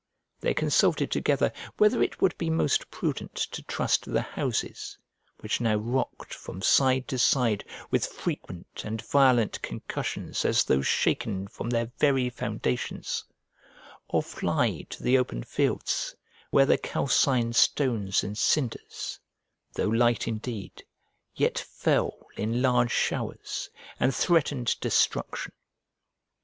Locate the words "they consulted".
0.39-1.11